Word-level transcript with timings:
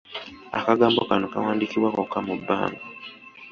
Akagambo 0.59 0.99
kano 1.09 1.25
kawandiikibwa 1.33 1.89
kokka 1.95 2.19
mu 2.27 2.33
bbanga. 2.39 2.81